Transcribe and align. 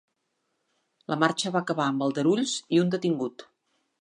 La 1.13 1.17
marxa 1.25 1.53
va 1.57 1.61
acabar 1.67 1.87
amb 1.91 2.07
aldarulls 2.09 2.57
i 2.79 2.85
un 2.87 2.93
detingut. 2.97 3.47